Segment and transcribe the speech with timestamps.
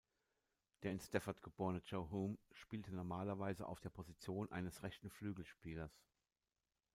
[0.81, 5.91] Der in Stafford geborene Joe Hulme spielte normalerweise auf der Position eines rechten Flügelspielers.